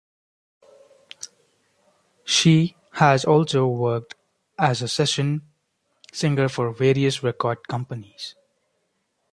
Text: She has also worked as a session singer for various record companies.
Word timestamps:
She 2.23 2.75
has 2.93 3.23
also 3.23 3.67
worked 3.67 4.15
as 4.57 4.81
a 4.81 4.87
session 4.87 5.43
singer 6.11 6.49
for 6.49 6.73
various 6.73 7.21
record 7.21 7.67
companies. 7.67 8.33